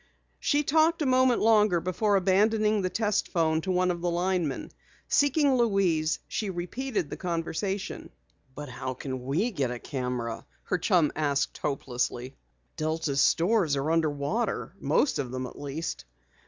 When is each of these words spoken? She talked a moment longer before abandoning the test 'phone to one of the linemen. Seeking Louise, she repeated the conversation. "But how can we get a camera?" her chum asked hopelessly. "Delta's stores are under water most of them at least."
She 0.39 0.63
talked 0.63 1.03
a 1.03 1.05
moment 1.05 1.41
longer 1.41 1.79
before 1.79 2.15
abandoning 2.15 2.81
the 2.81 2.89
test 2.89 3.27
'phone 3.27 3.61
to 3.61 3.71
one 3.71 3.91
of 3.91 4.01
the 4.01 4.09
linemen. 4.09 4.71
Seeking 5.07 5.53
Louise, 5.53 6.17
she 6.27 6.49
repeated 6.49 7.11
the 7.11 7.17
conversation. 7.17 8.09
"But 8.55 8.67
how 8.67 8.95
can 8.95 9.23
we 9.23 9.51
get 9.51 9.69
a 9.69 9.77
camera?" 9.77 10.43
her 10.63 10.79
chum 10.79 11.11
asked 11.15 11.59
hopelessly. 11.59 12.35
"Delta's 12.77 13.21
stores 13.21 13.75
are 13.75 13.91
under 13.91 14.09
water 14.09 14.73
most 14.79 15.19
of 15.19 15.29
them 15.29 15.45
at 15.45 15.61
least." 15.61 16.05